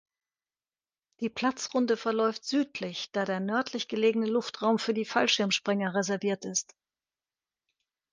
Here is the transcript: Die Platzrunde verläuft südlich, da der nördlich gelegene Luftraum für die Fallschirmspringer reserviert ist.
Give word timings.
Die 1.19 1.29
Platzrunde 1.29 1.95
verläuft 1.95 2.43
südlich, 2.45 3.11
da 3.11 3.23
der 3.23 3.39
nördlich 3.39 3.87
gelegene 3.87 4.25
Luftraum 4.25 4.79
für 4.79 4.95
die 4.95 5.05
Fallschirmspringer 5.05 5.93
reserviert 5.93 6.43
ist. 6.43 6.73